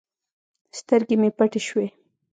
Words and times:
سترګې 0.79 1.15
مې 1.21 1.29
پټې 1.37 1.59
سوې. 1.67 1.87